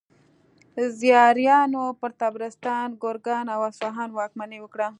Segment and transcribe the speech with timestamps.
[0.99, 4.87] زیاریانو پر طبرستان، ګرګان او اصفهان واکمني وکړه.